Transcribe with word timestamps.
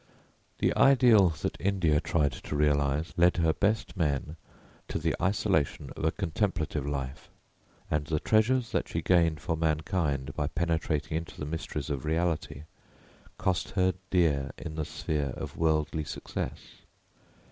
The 0.57 0.75
ideal 0.75 1.29
that 1.43 1.57
India 1.61 1.99
tried 2.01 2.31
to 2.31 2.55
realise 2.55 3.13
led 3.17 3.37
her 3.37 3.53
best 3.53 3.95
men 3.95 4.35
to 4.87 4.97
the 4.97 5.13
isolation 5.21 5.91
of 5.95 6.03
a 6.03 6.09
contemplative 6.11 6.87
life, 6.87 7.29
and 7.91 8.03
the 8.07 8.19
treasures 8.19 8.71
that 8.71 8.87
she 8.87 9.03
gained 9.03 9.39
for 9.41 9.55
mankind 9.55 10.33
by 10.35 10.47
penetrating 10.47 11.17
into 11.17 11.39
the 11.39 11.45
mysteries 11.45 11.91
of 11.91 12.03
reality 12.03 12.63
cost 13.37 13.69
her 13.77 13.93
dear 14.09 14.49
in 14.57 14.73
the 14.73 14.85
sphere 14.85 15.35
of 15.37 15.55
worldly 15.55 16.03
success. 16.05 16.57